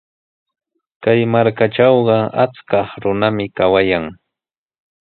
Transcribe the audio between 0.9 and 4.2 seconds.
Kay markatrawqa achkaq runami kawayan.